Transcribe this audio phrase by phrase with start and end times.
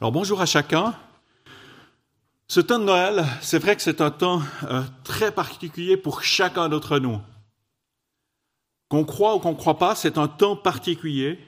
[0.00, 0.94] Alors bonjour à chacun.
[2.48, 6.70] Ce temps de Noël, c'est vrai que c'est un temps euh, très particulier pour chacun
[6.70, 7.20] d'entre nous.
[8.88, 11.38] Qu'on croit ou qu'on ne croit pas, c'est un temps particulier.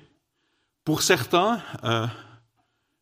[0.84, 2.06] Pour certains, euh,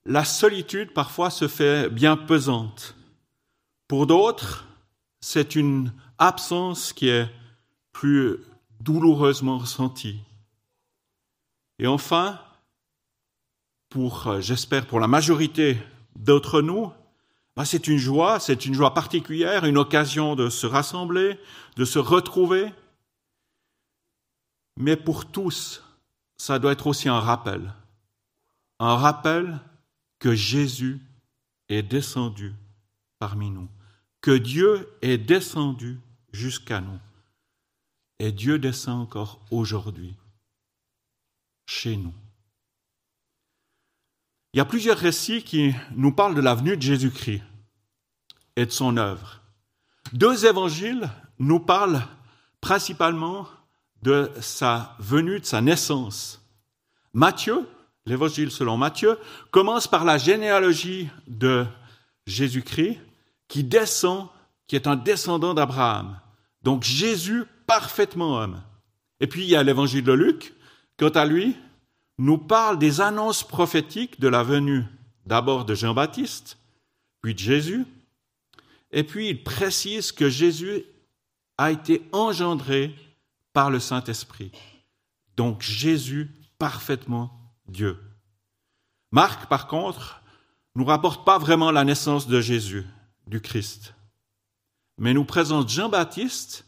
[0.05, 2.95] la solitude parfois se fait bien pesante.
[3.89, 4.69] Pour d'autres,
[5.21, 7.29] c'est une absence qui est
[7.91, 8.39] plus
[8.79, 10.21] douloureusement ressentie.
[11.81, 12.39] Et enfin,
[13.91, 15.77] pour, euh, j'espère, pour la majorité
[16.17, 16.91] d'entre nous,
[17.57, 21.39] bah, c'est une joie, c'est une joie particulière, une occasion de se rassembler,
[21.77, 22.73] de se retrouver.
[24.79, 25.85] Mais pour tous,
[26.39, 27.75] ça doit être aussi un rappel.
[28.79, 29.61] Un rappel
[30.21, 31.01] que Jésus
[31.69, 32.55] est descendu
[33.19, 33.69] parmi nous,
[34.23, 36.01] que Dieu est descendu
[36.33, 36.99] jusqu'à nous.
[38.21, 40.15] Et Dieu descend encore aujourd'hui
[41.67, 42.15] chez nous.
[44.53, 47.43] Il y a plusieurs récits qui nous parlent de la venue de Jésus-Christ
[48.57, 49.41] et de son œuvre.
[50.13, 52.03] Deux évangiles nous parlent
[52.61, 53.47] principalement
[54.03, 56.45] de sa venue, de sa naissance.
[57.13, 57.69] Matthieu,
[58.07, 59.19] l'évangile selon Matthieu,
[59.53, 61.65] commence par la généalogie de
[62.27, 62.99] Jésus-Christ
[63.47, 64.29] qui descend,
[64.67, 66.19] qui est un descendant d'Abraham.
[66.63, 68.63] Donc Jésus parfaitement homme.
[69.21, 70.55] Et puis il y a l'évangile de Luc,
[70.99, 71.57] quant à lui,
[72.21, 74.85] nous parle des annonces prophétiques de la venue
[75.25, 76.59] d'abord de Jean-Baptiste,
[77.23, 77.87] puis de Jésus,
[78.91, 80.85] et puis il précise que Jésus
[81.57, 82.95] a été engendré
[83.55, 84.53] par le Saint-Esprit.
[85.39, 87.33] Donc Jésus parfaitement
[87.67, 87.99] Dieu.
[89.13, 90.21] Marc, par contre,
[90.75, 92.85] nous rapporte pas vraiment la naissance de Jésus,
[93.29, 93.95] du Christ,
[94.99, 96.67] mais nous présente Jean-Baptiste,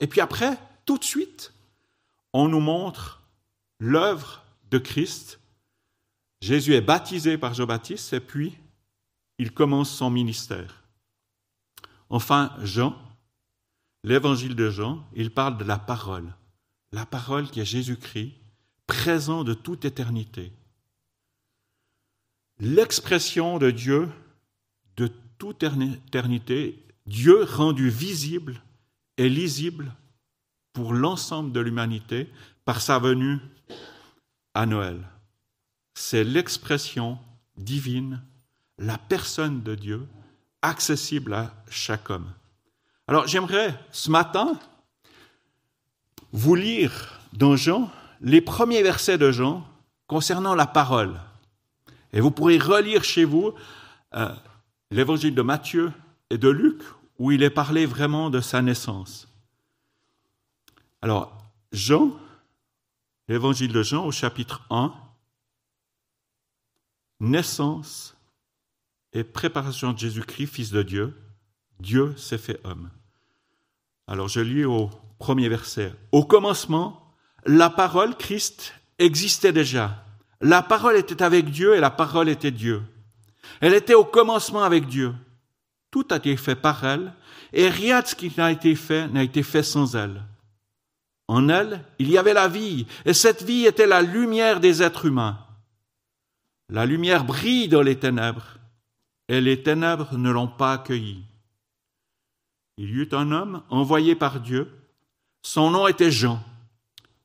[0.00, 1.52] et puis après, tout de suite,
[2.32, 3.20] on nous montre
[3.78, 4.45] l'œuvre
[4.78, 5.40] Christ.
[6.40, 8.56] Jésus est baptisé par Jean-Baptiste et puis
[9.38, 10.84] il commence son ministère.
[12.08, 12.96] Enfin, Jean,
[14.04, 16.34] l'évangile de Jean, il parle de la parole,
[16.92, 18.34] la parole qui est Jésus-Christ,
[18.86, 20.52] présent de toute éternité.
[22.58, 24.08] L'expression de Dieu
[24.96, 28.62] de toute éternité, Dieu rendu visible
[29.18, 29.94] et lisible
[30.72, 32.30] pour l'ensemble de l'humanité
[32.64, 33.38] par sa venue
[34.56, 34.98] à Noël.
[35.94, 37.18] C'est l'expression
[37.56, 38.22] divine,
[38.78, 40.06] la personne de Dieu,
[40.62, 42.32] accessible à chaque homme.
[43.06, 44.58] Alors j'aimerais ce matin
[46.32, 47.90] vous lire dans Jean
[48.20, 49.66] les premiers versets de Jean
[50.06, 51.20] concernant la parole.
[52.12, 53.52] Et vous pourrez relire chez vous
[54.14, 54.34] euh,
[54.90, 55.92] l'évangile de Matthieu
[56.30, 56.80] et de Luc,
[57.18, 59.28] où il est parlé vraiment de sa naissance.
[61.02, 61.36] Alors,
[61.72, 62.12] Jean,
[63.28, 64.94] L'évangile de Jean au chapitre 1,
[67.20, 68.16] naissance
[69.12, 71.16] et préparation de Jésus-Christ, Fils de Dieu,
[71.80, 72.90] Dieu s'est fait homme.
[74.06, 75.92] Alors je lis au premier verset.
[76.12, 77.14] Au commencement,
[77.44, 80.04] la parole, Christ, existait déjà.
[80.40, 82.82] La parole était avec Dieu et la parole était Dieu.
[83.60, 85.14] Elle était au commencement avec Dieu.
[85.90, 87.12] Tout a été fait par elle
[87.52, 90.22] et rien de ce qui n'a été fait n'a été fait sans elle.
[91.28, 95.06] En elle, il y avait la vie, et cette vie était la lumière des êtres
[95.06, 95.38] humains.
[96.68, 98.58] La lumière brille dans les ténèbres,
[99.28, 101.24] et les ténèbres ne l'ont pas accueillie.
[102.78, 104.70] Il y eut un homme envoyé par Dieu,
[105.42, 106.42] son nom était Jean.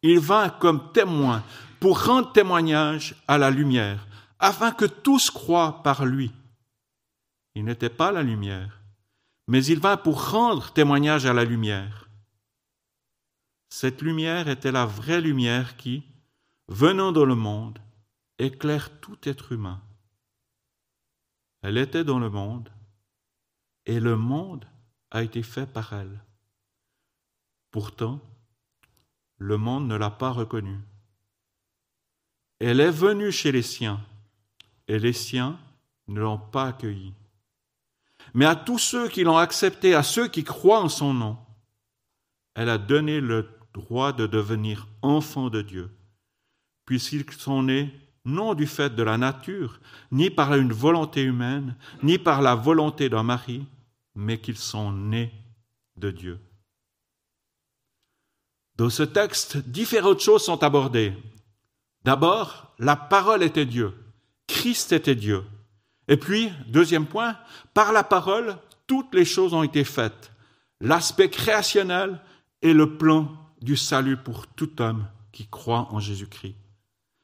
[0.01, 1.43] Il vint comme témoin
[1.79, 4.07] pour rendre témoignage à la lumière,
[4.39, 6.31] afin que tous croient par lui.
[7.53, 8.79] Il n'était pas la lumière,
[9.47, 12.00] mais il vint pour rendre témoignage à la lumière.
[13.73, 16.03] Cette lumière était la vraie lumière qui,
[16.67, 17.79] venant dans le monde,
[18.37, 19.81] éclaire tout être humain.
[21.61, 22.69] Elle était dans le monde,
[23.85, 24.67] et le monde
[25.09, 26.19] a été fait par elle.
[27.71, 28.19] Pourtant,
[29.37, 30.81] le monde ne l'a pas reconnue.
[32.59, 34.05] Elle est venue chez les siens,
[34.89, 35.57] et les siens
[36.09, 37.13] ne l'ont pas accueillie.
[38.33, 41.37] Mais à tous ceux qui l'ont acceptée, à ceux qui croient en son nom,
[42.53, 45.89] elle a donné le droit de devenir enfants de Dieu,
[46.85, 47.91] puisqu'ils sont nés
[48.25, 49.79] non du fait de la nature,
[50.11, 53.65] ni par une volonté humaine, ni par la volonté d'un mari,
[54.15, 55.31] mais qu'ils sont nés
[55.97, 56.39] de Dieu.
[58.75, 61.13] Dans ce texte, différentes choses sont abordées.
[62.03, 63.93] D'abord, la parole était Dieu,
[64.47, 65.43] Christ était Dieu.
[66.07, 67.37] Et puis, deuxième point,
[67.73, 68.57] par la parole,
[68.87, 70.31] toutes les choses ont été faites.
[70.79, 72.19] L'aspect créationnel
[72.61, 76.55] et le plan du salut pour tout homme qui croit en Jésus-Christ.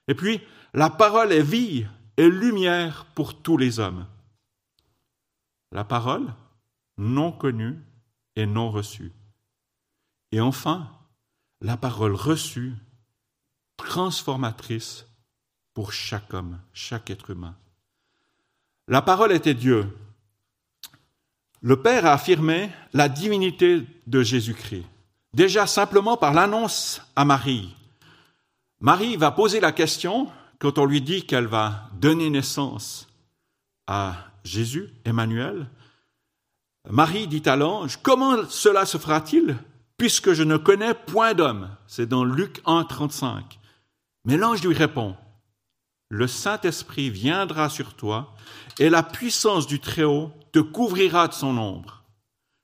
[0.07, 0.42] Et puis,
[0.74, 1.86] la parole est vie
[2.18, 4.06] et lumière pour tous les hommes.
[5.72, 6.34] La parole,
[6.98, 7.78] non connue
[8.36, 9.12] et non reçue.
[10.31, 10.89] Et enfin,
[11.62, 12.74] la parole reçue,
[13.78, 15.06] transformatrice
[15.74, 17.56] pour chaque homme, chaque être humain.
[18.88, 19.95] La parole était Dieu.
[21.62, 24.86] Le Père a affirmé la divinité de Jésus-Christ,
[25.33, 27.75] déjà simplement par l'annonce à Marie.
[28.79, 30.29] Marie va poser la question
[30.59, 33.07] quand on lui dit qu'elle va donner naissance
[33.88, 35.68] à Jésus, Emmanuel.
[36.89, 39.57] Marie dit à l'ange, comment cela se fera-t-il
[39.97, 41.69] puisque je ne connais point d'homme?
[41.88, 43.59] C'est dans Luc 1, 35.
[44.25, 45.15] Mais l'ange lui répond,
[46.09, 48.33] le Saint-Esprit viendra sur toi
[48.79, 51.96] et la puissance du Très-Haut te couvrira de son ombre.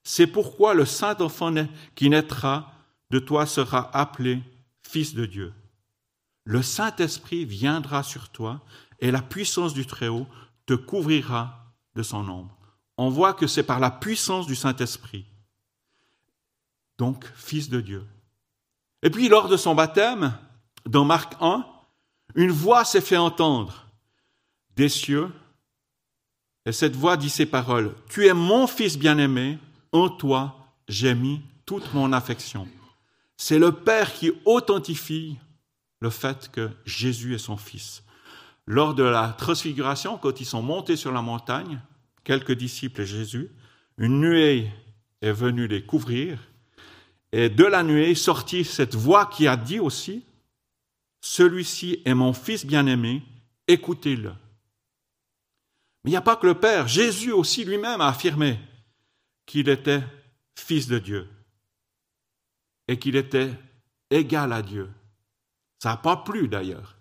[0.03, 1.53] C'est pourquoi le Saint-Enfant
[1.95, 2.71] qui naîtra
[3.09, 4.41] de toi sera appelé
[4.81, 5.53] Fils de Dieu.
[6.45, 8.61] Le Saint-Esprit viendra sur toi
[8.99, 10.27] et la puissance du Très-Haut
[10.65, 12.57] te couvrira de son ombre.
[12.97, 15.25] On voit que c'est par la puissance du Saint-Esprit.
[16.97, 18.05] Donc, Fils de Dieu.
[19.01, 20.37] Et puis, lors de son baptême,
[20.85, 21.65] dans Marc 1,
[22.35, 23.87] une voix s'est fait entendre
[24.75, 25.31] des cieux,
[26.65, 29.59] et cette voix dit ces paroles, Tu es mon Fils bien-aimé,
[29.93, 32.67] en toi j'ai mis toute mon affection.
[33.37, 35.37] C'est le Père qui authentifie
[36.01, 38.03] le fait que Jésus est son Fils.
[38.65, 41.81] Lors de la transfiguration, quand ils sont montés sur la montagne,
[42.23, 43.49] quelques disciples et Jésus,
[43.97, 44.69] une nuée
[45.21, 46.39] est venue les couvrir,
[47.31, 50.25] et de la nuée sortit cette voix qui a dit aussi,
[51.21, 53.23] Celui-ci est mon Fils bien-aimé,
[53.67, 54.33] écoutez-le.
[56.03, 58.59] Mais il n'y a pas que le Père, Jésus aussi lui-même a affirmé
[59.45, 60.03] qu'il était
[60.55, 61.29] Fils de Dieu
[62.87, 63.51] et qu'il était
[64.09, 64.89] égal à Dieu.
[65.79, 66.97] Ça n'a pas plu d'ailleurs.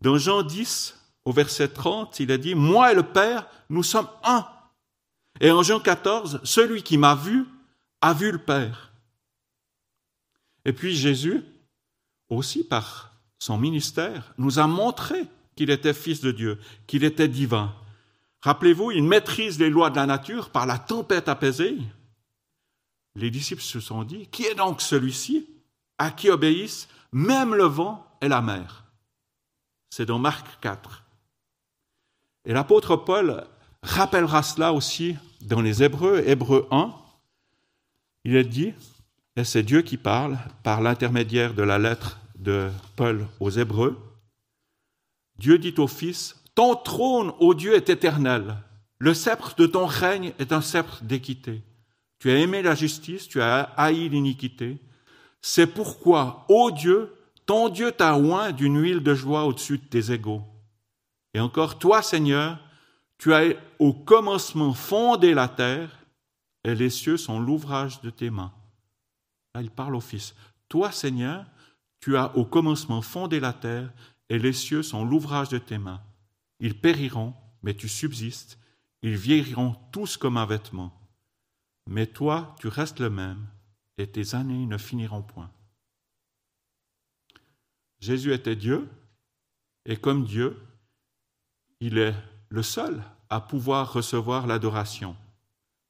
[0.00, 4.08] Dans Jean 10, au verset 30, il a dit, Moi et le Père, nous sommes
[4.24, 4.46] un.
[5.40, 7.46] Et en Jean 14, celui qui m'a vu
[8.00, 8.92] a vu le Père.
[10.64, 11.44] Et puis Jésus,
[12.28, 15.26] aussi par son ministère, nous a montré
[15.56, 17.74] qu'il était fils de Dieu, qu'il était divin.
[18.42, 21.78] Rappelez-vous, il maîtrise les lois de la nature par la tempête apaisée.
[23.14, 25.48] Les disciples se sont dit, qui est donc celui-ci?
[25.98, 28.84] À qui obéissent même le vent et la mer?
[29.90, 31.04] C'est dans Marc 4.
[32.44, 33.44] Et l'apôtre Paul
[33.82, 36.92] rappellera cela aussi dans les Hébreux, Hébreux 1.
[38.24, 38.72] Il est dit,
[39.36, 43.98] et c'est Dieu qui parle par l'intermédiaire de la lettre de Paul aux Hébreux,
[45.38, 48.56] Dieu dit au Fils, Ton trône, ô Dieu, est éternel.
[48.98, 51.62] Le sceptre de ton règne est un sceptre d'équité.
[52.18, 54.78] Tu as aimé la justice, tu as haï l'iniquité.
[55.40, 57.12] C'est pourquoi, ô Dieu,
[57.46, 60.42] ton Dieu t'a oint d'une huile de joie au-dessus de tes égaux.
[61.34, 62.58] Et encore, toi, Seigneur,
[63.18, 65.90] tu as au commencement fondé la terre,
[66.64, 68.52] et les cieux sont l'ouvrage de tes mains.
[69.54, 70.34] Là, il parle au Fils.
[70.68, 71.44] Toi, Seigneur,
[72.00, 73.90] tu as au commencement fondé la terre,
[74.28, 76.00] et les cieux sont l'ouvrage de tes mains.
[76.62, 78.56] Ils périront, mais tu subsistes,
[79.02, 80.96] ils vieilliront tous comme un vêtement.
[81.88, 83.48] Mais toi, tu restes le même,
[83.98, 85.50] et tes années ne finiront point.
[87.98, 88.88] Jésus était Dieu,
[89.86, 90.56] et comme Dieu,
[91.80, 92.14] il est
[92.48, 95.16] le seul à pouvoir recevoir l'adoration.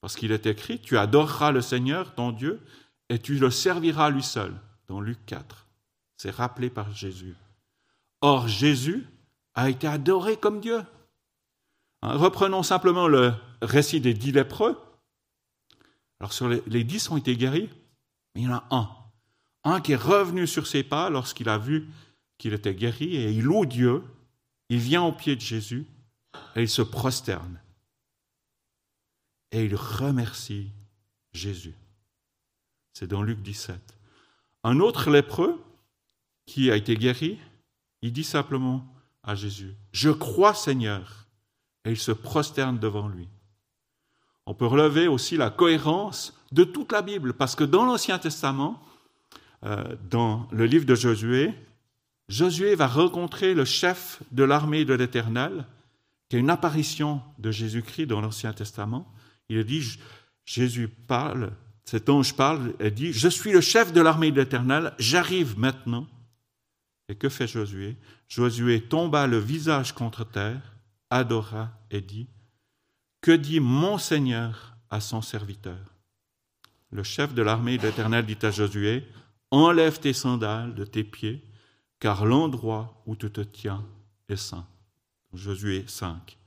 [0.00, 2.62] Parce qu'il est écrit, tu adoreras le Seigneur, ton Dieu,
[3.11, 4.58] et tu le serviras lui seul,
[4.88, 5.66] dans Luc 4.
[6.16, 7.37] C'est rappelé par Jésus.
[8.23, 9.06] Or, Jésus
[9.54, 10.82] a été adoré comme Dieu.
[12.02, 14.78] Hein, reprenons simplement le récit des dix lépreux.
[16.21, 17.68] Alors, sur les, les dix ont été guéris,
[18.35, 18.88] il y en a un.
[19.64, 21.88] Un qui est revenu sur ses pas lorsqu'il a vu
[22.38, 24.02] qu'il était guéri et il loue Dieu.
[24.68, 25.87] Il vient au pied de Jésus
[26.56, 27.61] et il se prosterne.
[29.52, 30.71] Et il remercie
[31.32, 31.75] Jésus.
[32.94, 33.78] C'est dans Luc 17.
[34.64, 35.62] Un autre lépreux
[36.47, 37.38] qui a été guéri,
[38.00, 38.85] il dit simplement
[39.22, 41.26] à Jésus, Je crois Seigneur,
[41.84, 43.28] et il se prosterne devant lui.
[44.46, 48.82] On peut relever aussi la cohérence de toute la Bible, parce que dans l'Ancien Testament,
[49.64, 51.54] euh, dans le livre de Josué,
[52.28, 55.66] Josué va rencontrer le chef de l'armée de l'Éternel,
[56.28, 59.06] qui est une apparition de Jésus-Christ dans l'Ancien Testament.
[59.48, 59.98] Il dit,
[60.44, 61.52] Jésus parle,
[61.84, 66.06] cet ange parle et dit, je suis le chef de l'armée de l'Éternel, j'arrive maintenant.
[67.12, 67.97] Et que fait Josué?
[68.26, 70.75] Josué tomba le visage contre terre,
[71.11, 72.26] adora et dit,
[73.21, 75.92] que dit mon Seigneur à son serviteur
[76.92, 79.04] le chef de l'armée de l'Éternel dit à Josué,
[79.50, 81.42] Enlève tes sandales de tes pieds,
[81.99, 83.85] car l'endroit où tu te tiens
[84.28, 84.66] est saint.
[85.33, 86.38] Josué 5.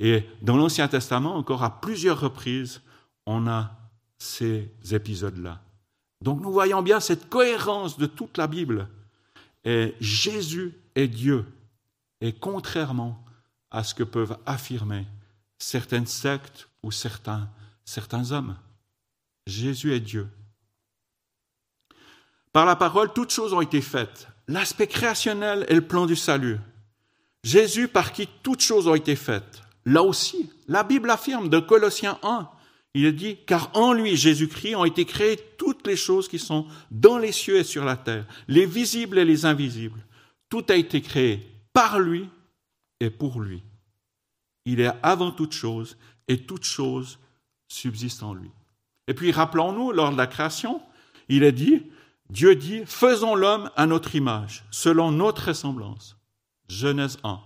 [0.00, 2.80] Et dans l'Ancien Testament, encore à plusieurs reprises,
[3.26, 3.72] on a
[4.18, 5.60] ces épisodes-là.
[6.20, 8.88] Donc nous voyons bien cette cohérence de toute la Bible.
[9.64, 11.46] Et Jésus est Dieu.
[12.20, 13.24] Et contrairement
[13.70, 15.06] à ce que peuvent affirmer
[15.58, 17.48] certaines sectes ou certains,
[18.30, 18.56] hommes,
[19.46, 20.28] Jésus est Dieu.
[22.52, 24.28] Par la parole, toutes choses ont été faites.
[24.46, 26.58] L'aspect créationnel est le plan du salut.
[27.42, 29.62] Jésus par qui toutes choses ont été faites.
[29.84, 32.48] Là aussi, la Bible affirme de Colossiens 1,
[32.94, 36.66] il est dit, car en lui, Jésus-Christ, ont été créées toutes les choses qui sont
[36.92, 40.04] dans les cieux et sur la terre, les visibles et les invisibles.
[40.48, 42.28] Tout a été créé par lui
[43.00, 43.64] et pour lui.
[44.64, 45.98] Il est avant toute chose
[46.28, 47.18] et toute chose
[47.66, 48.50] subsiste en lui.
[49.08, 50.80] Et puis rappelons-nous, lors de la création,
[51.28, 51.82] il est dit,
[52.30, 56.16] Dieu dit, faisons l'homme à notre image, selon notre ressemblance.
[56.68, 57.40] Genèse 1.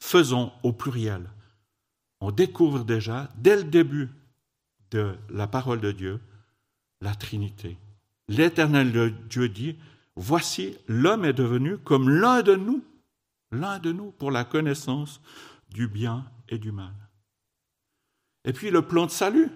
[0.00, 1.28] Faisons au pluriel.
[2.20, 4.10] On découvre déjà, dès le début
[4.90, 6.20] de la parole de Dieu,
[7.00, 7.76] la Trinité.
[8.28, 9.76] L'Éternel Dieu dit,
[10.16, 12.82] voici, l'homme est devenu comme l'un de nous,
[13.52, 15.20] l'un de nous pour la connaissance
[15.70, 16.94] du bien et du mal.
[18.44, 19.50] Et puis le plan de salut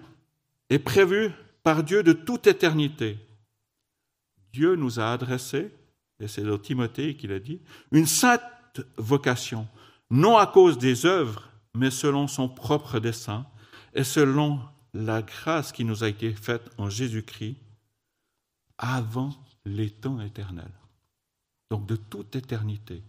[0.69, 1.31] est prévu
[1.63, 3.17] par Dieu de toute éternité.
[4.53, 5.71] Dieu nous a adressé,
[6.19, 7.61] et c'est dans Timothée qu'il a dit,
[7.91, 8.41] une sainte
[8.97, 9.67] vocation,
[10.09, 13.45] non à cause des œuvres, mais selon son propre dessein
[13.93, 14.59] et selon
[14.93, 17.57] la grâce qui nous a été faite en Jésus-Christ
[18.77, 19.33] avant
[19.65, 20.71] les temps éternels.
[21.69, 23.01] Donc de toute éternité.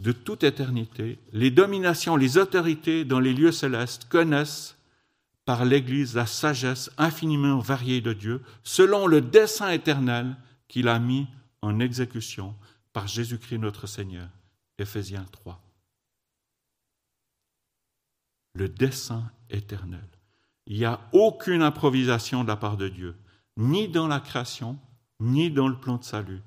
[0.00, 4.76] De toute éternité, les dominations, les autorités dans les lieux célestes connaissent
[5.46, 10.36] par l'Église la sagesse infiniment variée de Dieu, selon le dessein éternel
[10.68, 11.28] qu'il a mis
[11.62, 12.54] en exécution
[12.92, 14.28] par Jésus-Christ notre Seigneur.
[14.78, 15.62] Éphésiens 3.
[18.54, 20.06] Le dessein éternel.
[20.66, 23.16] Il n'y a aucune improvisation de la part de Dieu,
[23.56, 24.78] ni dans la création,
[25.20, 26.42] ni dans le plan de salut.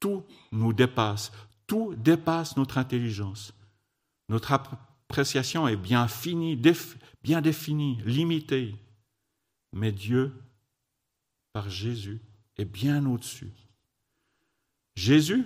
[0.00, 1.32] Tout nous dépasse,
[1.66, 3.54] tout dépasse notre intelligence.
[4.28, 6.60] Notre appréciation est bien finie,
[7.22, 8.74] bien définie, limitée.
[9.72, 10.32] Mais Dieu,
[11.52, 12.20] par Jésus,
[12.56, 13.52] est bien au-dessus.
[14.96, 15.44] Jésus,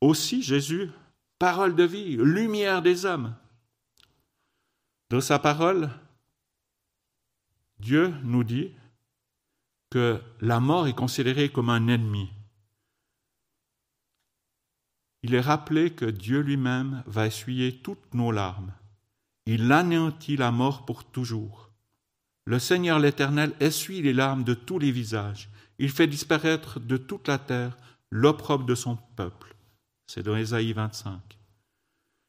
[0.00, 0.90] aussi Jésus,
[1.38, 3.34] parole de vie, lumière des hommes.
[5.10, 5.90] Dans sa parole,
[7.82, 8.70] Dieu nous dit
[9.90, 12.30] que la mort est considérée comme un ennemi.
[15.24, 18.72] Il est rappelé que Dieu lui-même va essuyer toutes nos larmes.
[19.46, 21.72] Il anéantit la mort pour toujours.
[22.44, 25.50] Le Seigneur l'Éternel essuie les larmes de tous les visages.
[25.80, 27.76] Il fait disparaître de toute la terre
[28.10, 29.56] l'opprobre de son peuple.
[30.06, 31.18] C'est dans Ésaïe 25.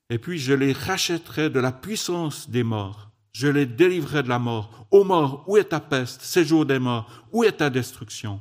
[0.10, 4.40] Et puis je les rachèterai de la puissance des morts je les délivrerai de la
[4.40, 4.88] mort.
[4.92, 8.40] Ô mort, où est ta peste, séjour des morts, où est ta destruction?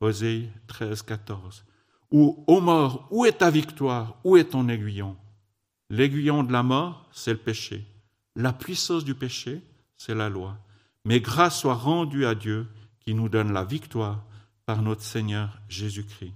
[0.00, 1.64] Osée 13, 14.
[2.10, 5.16] Ou, ô mort, où est ta victoire, où est ton aiguillon?
[5.90, 7.86] L'aiguillon de la mort, c'est le péché.
[8.36, 9.62] La puissance du péché,
[9.96, 10.58] c'est la loi.
[11.04, 12.66] Mais grâce soit rendue à Dieu
[13.00, 14.24] qui nous donne la victoire
[14.66, 16.34] par notre Seigneur Jésus-Christ.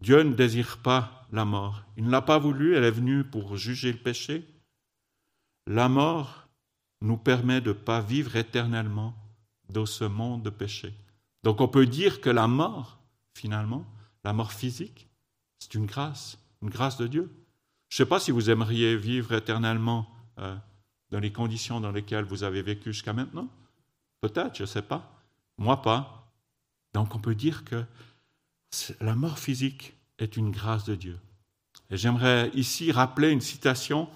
[0.00, 1.82] Dieu ne désire pas la mort.
[1.96, 4.46] Il ne l'a pas voulu, elle est venue pour juger le péché,
[5.70, 6.48] la mort
[7.00, 9.14] nous permet de ne pas vivre éternellement
[9.68, 10.92] dans ce monde de péché.
[11.44, 12.98] Donc on peut dire que la mort,
[13.34, 13.86] finalement,
[14.24, 15.08] la mort physique,
[15.60, 17.30] c'est une grâce, une grâce de Dieu.
[17.88, 20.08] Je ne sais pas si vous aimeriez vivre éternellement
[20.38, 20.56] euh,
[21.10, 23.48] dans les conditions dans lesquelles vous avez vécu jusqu'à maintenant.
[24.20, 25.22] Peut-être, je ne sais pas.
[25.56, 26.32] Moi pas.
[26.94, 27.84] Donc on peut dire que
[29.00, 31.18] la mort physique est une grâce de Dieu.
[31.90, 34.08] Et j'aimerais ici rappeler une citation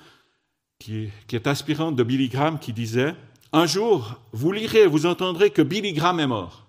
[0.79, 3.15] qui est, inspirante de Billy Graham qui disait
[3.53, 6.67] Un jour, vous lirez, vous entendrez que Billy Graham est mort.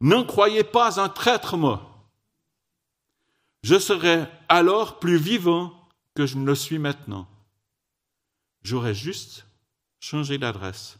[0.00, 2.04] N'en croyez pas un traître mort.
[3.62, 5.72] Je serai alors plus vivant
[6.14, 7.26] que je ne le suis maintenant.
[8.62, 9.46] J'aurais juste
[10.00, 10.98] changé d'adresse.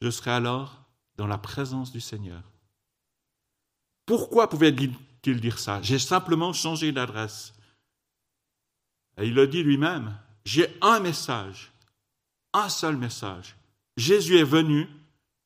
[0.00, 0.82] Je serai alors
[1.16, 2.42] dans la présence du Seigneur.
[4.06, 5.82] Pourquoi pouvait-il dire ça?
[5.82, 7.52] J'ai simplement changé d'adresse.
[9.18, 11.70] Et il le dit lui-même, j'ai un message,
[12.54, 13.54] un seul message.
[13.98, 14.88] Jésus est venu,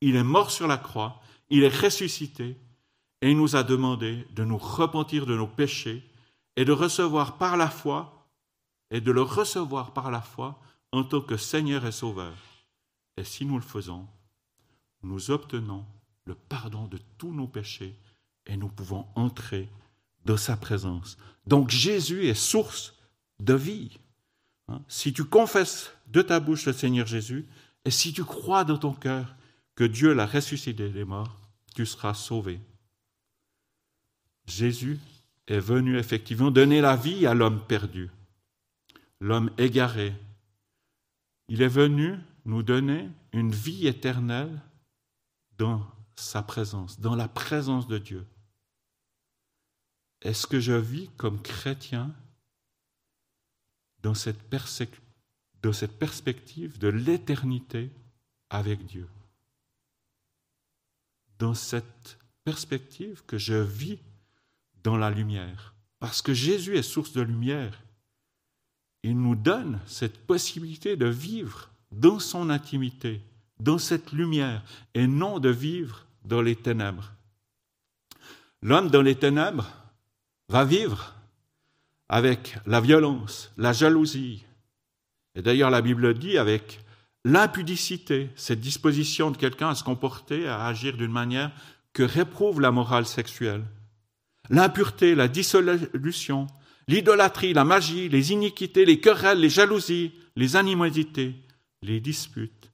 [0.00, 2.56] il est mort sur la croix, il est ressuscité,
[3.20, 6.08] et il nous a demandé de nous repentir de nos péchés
[6.54, 8.28] et de recevoir par la foi,
[8.92, 12.36] et de le recevoir par la foi en tant que Seigneur et Sauveur.
[13.16, 14.06] Et si nous le faisons,
[15.02, 15.84] nous obtenons
[16.26, 17.98] le pardon de tous nos péchés
[18.46, 19.68] et nous pouvons entrer
[20.24, 21.18] dans sa présence.
[21.44, 22.94] Donc Jésus est source
[23.40, 23.98] de vie.
[24.72, 24.82] Hein?
[24.88, 27.46] Si tu confesses de ta bouche le Seigneur Jésus,
[27.84, 29.34] et si tu crois dans ton cœur
[29.74, 31.36] que Dieu l'a ressuscité des morts,
[31.74, 32.60] tu seras sauvé.
[34.46, 34.98] Jésus
[35.46, 38.10] est venu effectivement donner la vie à l'homme perdu,
[39.20, 40.14] l'homme égaré.
[41.48, 44.60] Il est venu nous donner une vie éternelle
[45.58, 45.86] dans
[46.16, 48.26] sa présence, dans la présence de Dieu.
[50.20, 52.14] Est-ce que je vis comme chrétien
[54.02, 54.38] dans cette,
[55.98, 57.90] perspective de l'éternité
[58.50, 59.08] avec Dieu
[61.38, 63.98] Dans cette perspective que je vis
[64.82, 65.74] dans la lumière.
[66.00, 67.80] Parce que Jésus est source de lumière.
[69.04, 73.20] Il nous donne cette possibilité de vivre dans son intimité,
[73.60, 77.12] dans cette lumière, et non de vivre dans les ténèbres.
[78.62, 79.70] L'homme dans les ténèbres
[80.48, 81.14] va vivre
[82.12, 84.44] avec la violence, la jalousie,
[85.34, 86.84] et d'ailleurs la Bible dit avec
[87.24, 91.52] l'impudicité, cette disposition de quelqu'un à se comporter, à agir d'une manière
[91.94, 93.64] que réprouve la morale sexuelle.
[94.50, 96.48] L'impureté, la dissolution,
[96.86, 101.34] l'idolâtrie, la magie, les iniquités, les querelles, les jalousies, les animosités,
[101.80, 102.70] les disputes,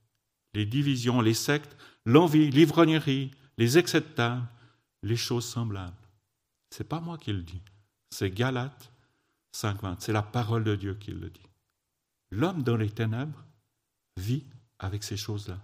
[0.53, 4.03] les divisions, les sectes, l'envie, l'ivrognerie, les excès
[5.05, 5.95] les choses semblables.
[6.71, 7.63] C'est pas moi qui le dis,
[8.11, 8.91] c'est Galates
[9.55, 11.49] 5.20, c'est la parole de Dieu qui le dit.
[12.31, 13.45] L'homme dans les ténèbres
[14.17, 14.45] vit
[14.79, 15.59] avec ces choses-là,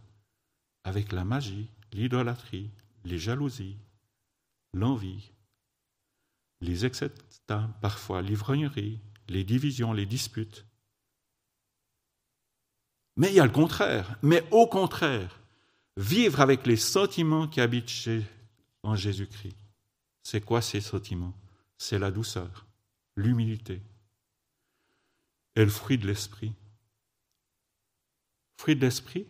[0.84, 2.70] avec la magie, l'idolâtrie,
[3.04, 3.76] les jalousies,
[4.72, 5.30] l'envie,
[6.60, 7.12] les excès
[7.80, 8.98] parfois l'ivrognerie,
[9.28, 10.64] les divisions, les disputes.
[13.16, 14.16] Mais il y a le contraire.
[14.22, 15.40] Mais au contraire,
[15.96, 18.08] vivre avec les sentiments qui habitent
[18.82, 19.56] en Jésus-Christ.
[20.22, 21.34] C'est quoi ces sentiments?
[21.76, 22.66] C'est la douceur,
[23.16, 23.82] l'humilité
[25.56, 26.52] et le fruit de l'esprit.
[28.56, 29.26] Fruit de l'esprit,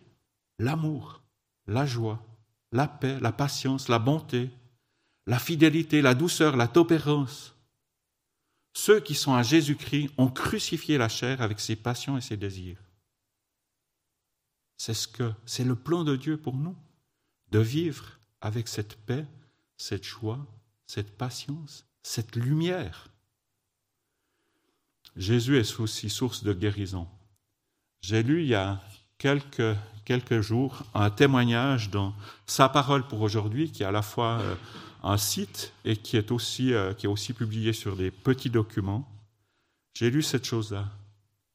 [0.59, 1.21] l'amour,
[1.67, 2.23] la joie,
[2.71, 4.49] la paix, la patience, la bonté,
[5.27, 7.55] la fidélité, la douceur, la tolérance.
[8.73, 12.81] Ceux qui sont à Jésus-Christ ont crucifié la chair avec ses passions et ses désirs.
[14.77, 16.75] C'est ce que c'est le plan de Dieu pour nous,
[17.51, 19.25] de vivre avec cette paix,
[19.77, 20.45] cette joie,
[20.85, 23.09] cette patience, cette lumière.
[25.15, 27.07] Jésus est aussi source de guérison.
[28.01, 28.81] J'ai lu il y a
[29.17, 32.13] quelques, quelques jours un témoignage dans
[32.45, 34.55] Sa parole pour aujourd'hui, qui est à la fois euh,
[35.03, 39.09] un site et qui est aussi, euh, qui est aussi publié sur des petits documents.
[39.93, 40.89] J'ai lu cette chose-là.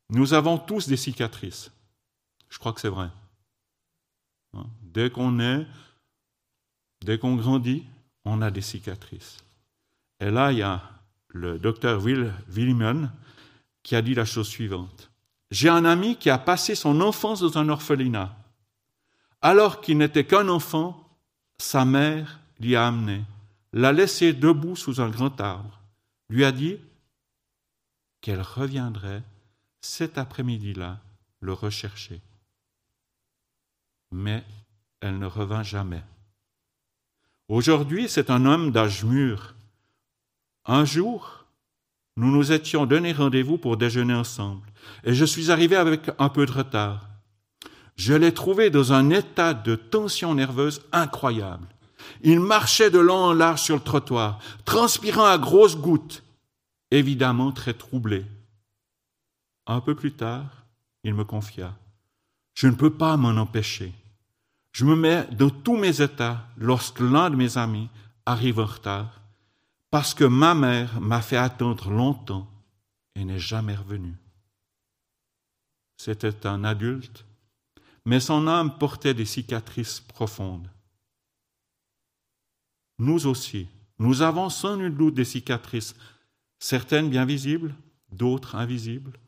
[0.08, 1.70] Nous avons tous des cicatrices.
[2.48, 3.10] Je crois que c'est vrai.
[4.54, 4.66] Hein?
[4.82, 5.66] Dès qu'on est,
[7.04, 7.84] dès qu'on grandit,
[8.24, 9.38] on a des cicatrices.
[10.18, 10.82] Et là, il y a
[11.28, 13.10] le docteur Will Williman
[13.82, 15.10] qui a dit la chose suivante.
[15.50, 18.36] J'ai un ami qui a passé son enfance dans un orphelinat.
[19.42, 21.08] Alors qu'il n'était qu'un enfant,
[21.58, 23.24] sa mère l'y a amené
[23.72, 25.80] l'a laissé debout sous un grand arbre,
[26.28, 26.78] lui a dit
[28.20, 29.22] qu'elle reviendrait
[29.80, 30.98] cet après-midi-là
[31.40, 32.20] le rechercher.
[34.10, 34.44] Mais
[35.00, 36.02] elle ne revint jamais.
[37.48, 39.54] Aujourd'hui, c'est un homme d'âge mûr.
[40.66, 41.39] Un jour,
[42.16, 44.66] nous nous étions donné rendez-vous pour déjeuner ensemble,
[45.04, 47.08] et je suis arrivé avec un peu de retard.
[47.96, 51.66] Je l'ai trouvé dans un état de tension nerveuse incroyable.
[52.22, 56.22] Il marchait de long en large sur le trottoir, transpirant à grosses gouttes,
[56.90, 58.24] évidemment très troublé.
[59.66, 60.64] Un peu plus tard,
[61.04, 61.74] il me confia
[62.54, 63.92] Je ne peux pas m'en empêcher.
[64.72, 67.88] Je me mets dans tous mes états lorsque l'un de mes amis
[68.26, 69.19] arrive en retard,
[69.90, 72.48] parce que ma mère m'a fait attendre longtemps
[73.14, 74.16] et n'est jamais revenue.
[75.96, 77.24] C'était un adulte,
[78.05, 80.70] mais son âme portait des cicatrices profondes
[83.00, 83.66] nous aussi,
[83.98, 85.94] nous avons sans nul doute des cicatrices,
[86.59, 87.74] certaines bien visibles,
[88.12, 89.18] d'autres invisibles,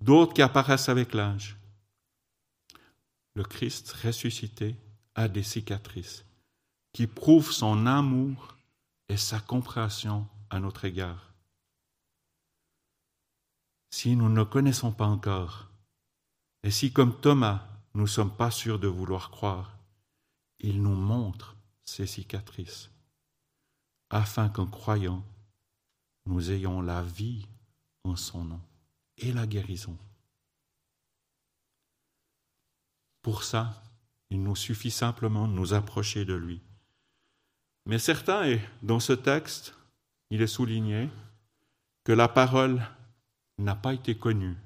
[0.00, 1.56] d'autres qui apparaissent avec l'âge.
[3.34, 4.74] Le Christ ressuscité
[5.14, 6.24] a des cicatrices
[6.94, 8.56] qui prouvent son amour
[9.08, 11.32] et sa compréhension à notre égard.
[13.90, 15.70] Si nous ne connaissons pas encore,
[16.62, 19.78] et si comme Thomas, nous ne sommes pas sûrs de vouloir croire,
[20.60, 22.90] il nous montre ses cicatrices
[24.10, 25.24] afin qu'en croyant,
[26.26, 27.46] nous ayons la vie
[28.04, 28.60] en son nom
[29.18, 29.96] et la guérison.
[33.22, 33.82] Pour ça,
[34.30, 36.62] il nous suffit simplement de nous approcher de lui.
[37.88, 39.74] Mais certains, et dans ce texte,
[40.28, 41.08] il est souligné
[42.04, 42.82] que la parole
[43.56, 44.56] n'a pas été connu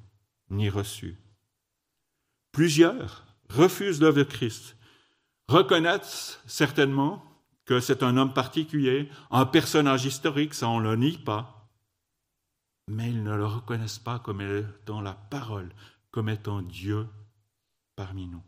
[0.50, 1.16] ni reçu.
[2.50, 4.76] Plusieurs refusent l'œuvre de Christ,
[5.46, 7.22] reconnaissent certainement
[7.64, 11.70] que c'est un homme particulier, un personnage historique, ça on ne le nie pas,
[12.88, 15.72] mais ils ne le reconnaissent pas comme étant la parole,
[16.10, 17.06] comme étant Dieu
[17.94, 18.42] parmi nous.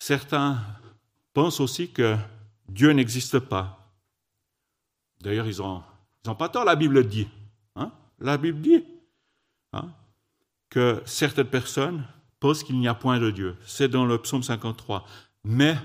[0.00, 0.60] Certains
[1.36, 2.16] pensent aussi que
[2.66, 3.94] Dieu n'existe pas.
[5.20, 7.28] D'ailleurs, ils n'ont pas tort, la Bible dit.
[7.74, 7.92] Hein?
[8.18, 8.82] La Bible dit
[9.74, 9.92] hein,
[10.70, 12.08] que certaines personnes
[12.40, 13.54] pensent qu'il n'y a point de Dieu.
[13.66, 15.04] C'est dans le psaume 53.
[15.44, 15.76] Mais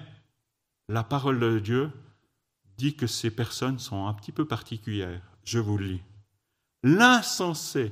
[0.88, 1.92] la parole de Dieu
[2.78, 5.22] dit que ces personnes sont un petit peu particulières.
[5.44, 6.02] Je vous lis.
[6.82, 7.92] L'insensé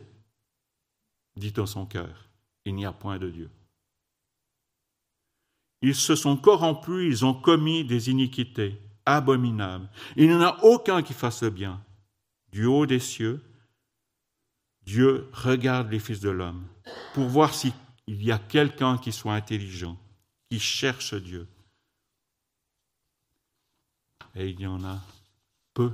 [1.35, 2.29] dit dans son cœur,
[2.63, 3.49] il n'y a point de Dieu.
[5.81, 9.89] Ils se sont corrompus, ils ont commis des iniquités abominables.
[10.15, 11.83] Il n'y en a aucun qui fasse le bien.
[12.51, 13.41] Du haut des cieux,
[14.83, 16.67] Dieu regarde les fils de l'homme
[17.13, 17.73] pour voir s'il
[18.07, 19.97] y a quelqu'un qui soit intelligent,
[20.49, 21.47] qui cherche Dieu.
[24.35, 24.99] Et il y en a
[25.73, 25.91] peu.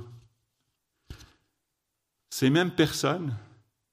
[2.30, 3.36] Ces mêmes personnes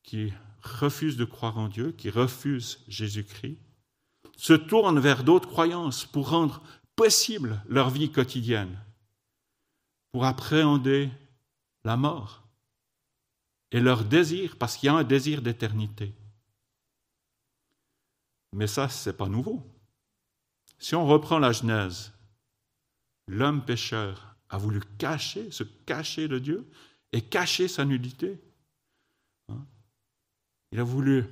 [0.03, 3.58] qui refusent de croire en Dieu, qui refusent Jésus-Christ,
[4.38, 6.62] se tournent vers d'autres croyances pour rendre
[6.96, 8.80] possible leur vie quotidienne,
[10.12, 11.10] pour appréhender
[11.84, 12.43] la mort
[13.72, 16.13] et leur désir, parce qu'il y a un désir d'éternité.
[18.54, 19.63] Mais ça, ce n'est pas nouveau.
[20.78, 22.13] Si on reprend la Genèse,
[23.28, 26.69] l'homme pécheur a voulu cacher, se cacher de Dieu
[27.12, 28.39] et cacher sa nudité.
[29.50, 29.65] Hein?
[30.72, 31.26] Il a voulu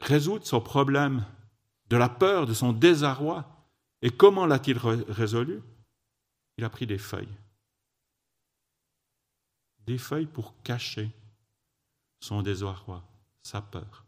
[0.00, 1.24] résoudre son problème
[1.94, 3.48] de la peur, de son désarroi.
[4.02, 5.62] Et comment l'a-t-il résolu?
[6.58, 7.36] Il a pris des feuilles.
[9.86, 11.08] Des feuilles pour cacher
[12.18, 13.04] son désarroi,
[13.44, 14.04] sa peur.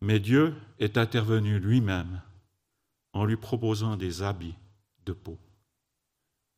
[0.00, 2.22] Mais Dieu est intervenu lui-même
[3.14, 4.54] en lui proposant des habits
[5.06, 5.36] de peau.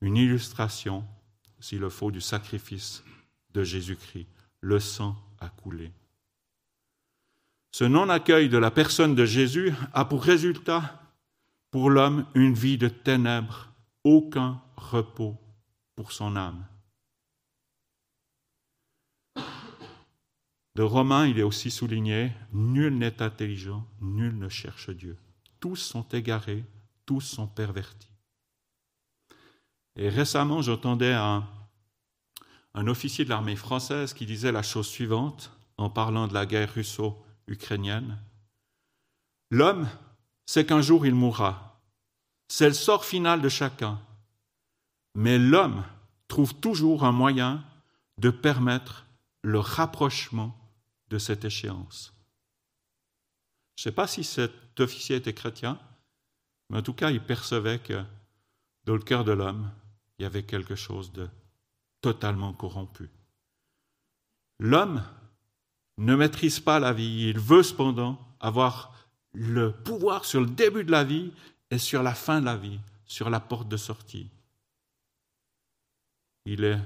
[0.02, 1.06] Une illustration,
[1.58, 3.02] s'il le faut, du sacrifice
[3.54, 4.28] de Jésus-Christ.
[4.60, 5.90] Le sang a coulé.
[7.78, 10.98] Ce non-accueil de la personne de Jésus a pour résultat
[11.70, 13.70] pour l'homme une vie de ténèbres,
[14.02, 15.36] aucun repos
[15.94, 16.64] pour son âme.
[20.74, 25.18] De Romains, il est aussi souligné, nul n'est intelligent, nul ne cherche Dieu.
[25.60, 26.64] Tous sont égarés,
[27.04, 28.08] tous sont pervertis.
[29.96, 31.46] Et récemment, j'entendais un,
[32.72, 36.72] un officier de l'armée française qui disait la chose suivante en parlant de la guerre
[37.46, 38.18] russo-ukrainienne.
[39.50, 39.88] L'homme,
[40.46, 41.80] c'est qu'un jour il mourra.
[42.48, 44.00] C'est le sort final de chacun.
[45.14, 45.84] Mais l'homme
[46.28, 47.64] trouve toujours un moyen
[48.18, 49.06] de permettre
[49.42, 50.56] le rapprochement
[51.08, 52.12] de cette échéance.
[53.76, 55.78] Je ne sais pas si cet officier était chrétien,
[56.70, 58.02] mais en tout cas, il percevait que
[58.84, 59.70] dans le cœur de l'homme,
[60.18, 61.28] il y avait quelque chose de
[62.00, 63.10] totalement corrompu.
[64.58, 65.04] L'homme
[65.98, 68.94] ne maîtrise pas la vie, il veut cependant avoir
[69.32, 71.32] le pouvoir sur le début de la vie
[71.70, 74.30] et sur la fin de la vie, sur la porte de sortie.
[76.44, 76.78] Il est,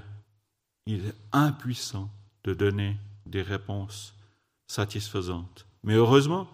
[0.85, 2.09] il est impuissant
[2.43, 4.13] de donner des réponses
[4.67, 5.65] satisfaisantes.
[5.83, 6.47] Mais heureusement,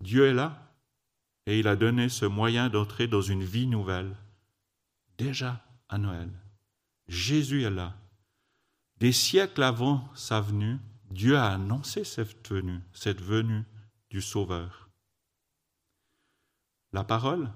[0.00, 0.72] Dieu est là
[1.46, 4.14] et il a donné ce moyen d'entrer dans une vie nouvelle,
[5.18, 6.30] déjà à Noël.
[7.08, 7.94] Jésus est là.
[8.98, 10.78] Des siècles avant sa venue,
[11.10, 13.64] Dieu a annoncé cette venue, cette venue
[14.10, 14.88] du Sauveur.
[16.92, 17.50] La parole,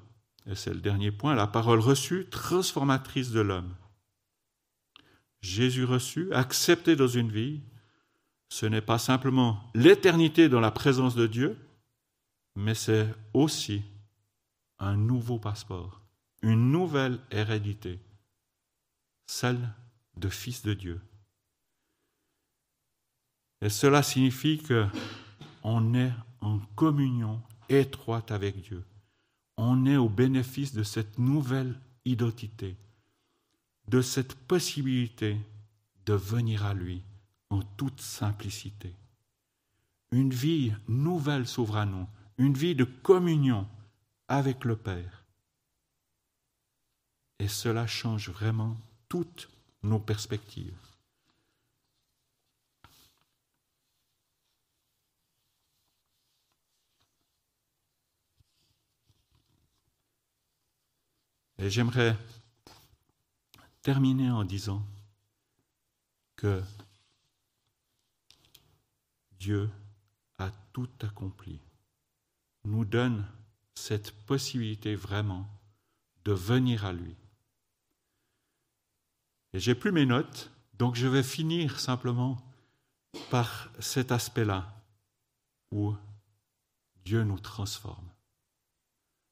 [0.47, 3.75] et c'est le dernier point, la parole reçue, transformatrice de l'homme.
[5.41, 7.61] Jésus reçu, accepté dans une vie,
[8.49, 11.59] ce n'est pas simplement l'éternité dans la présence de Dieu,
[12.57, 13.83] mais c'est aussi
[14.79, 16.01] un nouveau passeport,
[16.43, 18.01] une nouvelle hérédité,
[19.27, 19.75] celle
[20.17, 21.01] de fils de Dieu.
[23.65, 24.87] Et cela signifie que
[25.63, 28.85] on est en communion étroite avec Dieu.
[29.57, 31.75] On est au bénéfice de cette nouvelle
[32.05, 32.77] identité,
[33.89, 35.39] de cette possibilité
[36.05, 37.03] de venir à lui
[37.49, 38.95] en toute simplicité.
[40.11, 43.67] Une vie nouvelle s'ouvre à nous, une vie de communion
[44.29, 45.25] avec le Père.
[47.39, 48.77] Et cela change vraiment
[49.09, 49.49] toutes
[49.83, 50.77] nos perspectives.
[61.59, 62.17] Et j'aimerais
[63.83, 64.83] terminer en disant
[66.37, 66.63] que
[69.39, 69.71] Dieu
[70.39, 71.61] a tout accompli,
[72.65, 73.27] nous donne
[73.75, 75.47] cette possibilité vraiment
[76.25, 77.15] de venir à lui.
[79.53, 82.39] Et j'ai plus mes notes, donc je vais finir simplement
[83.31, 84.75] par cet aspect-là
[85.71, 85.95] où
[87.05, 88.09] Dieu nous transforme.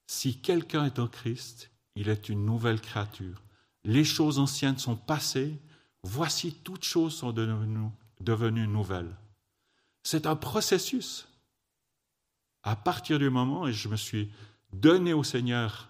[0.07, 3.43] Si quelqu'un est en Christ, il est une nouvelle créature.
[3.85, 5.59] Les choses anciennes sont passées,
[6.03, 9.17] voici toutes choses sont devenues, nouvelles.
[10.03, 11.29] C'est un processus.
[12.63, 14.31] À partir du moment, et je me suis
[14.73, 15.89] donné au Seigneur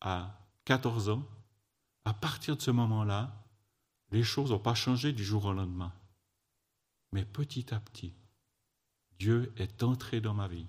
[0.00, 1.26] à 14 ans,
[2.04, 3.32] à partir de ce moment-là,
[4.10, 5.92] les choses n'ont pas changé du jour au lendemain.
[7.12, 8.14] Mais petit à petit,
[9.18, 10.66] Dieu est entré dans ma vie.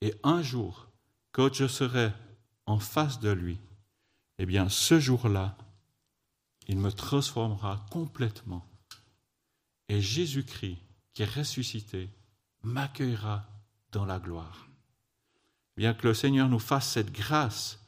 [0.00, 0.88] Et un jour,
[1.32, 2.12] quand je serai
[2.66, 3.58] en face de lui,
[4.42, 5.54] eh bien, ce jour-là,
[6.66, 8.66] il me transformera complètement.
[9.90, 10.78] Et Jésus-Christ,
[11.12, 12.08] qui est ressuscité,
[12.62, 13.46] m'accueillera
[13.92, 14.66] dans la gloire.
[15.76, 17.84] Bien que le Seigneur nous fasse cette grâce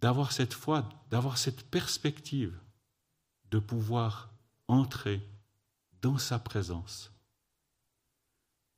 [0.00, 2.56] d'avoir cette foi, d'avoir cette perspective
[3.50, 4.30] de pouvoir
[4.68, 5.20] entrer
[6.00, 7.10] dans sa présence.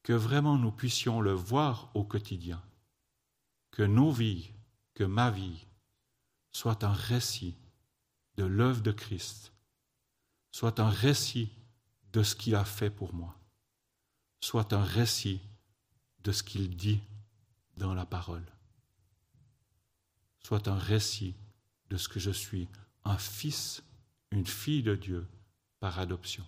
[0.04, 2.62] Que vraiment nous puissions le voir au quotidien.
[3.72, 4.54] Que nos vies,
[4.94, 5.67] que ma vie,
[6.58, 7.54] soit un récit
[8.36, 9.52] de l'œuvre de Christ,
[10.50, 11.52] soit un récit
[12.12, 13.38] de ce qu'il a fait pour moi,
[14.40, 15.40] soit un récit
[16.24, 17.00] de ce qu'il dit
[17.76, 18.44] dans la parole,
[20.40, 21.36] soit un récit
[21.90, 22.66] de ce que je suis,
[23.04, 23.84] un fils,
[24.32, 25.28] une fille de Dieu
[25.78, 26.44] par adoption.